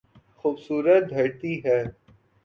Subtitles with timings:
[0.39, 1.79] خوبصورت دھرتی ہے۔